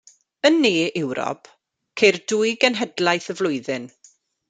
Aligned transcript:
Yn 0.47 0.55
ne 0.63 0.71
Ewrop 1.01 1.51
ceir 2.01 2.19
dwy 2.33 2.57
genhedlaeth 2.65 3.33
y 3.35 3.41
flwyddyn. 3.43 3.91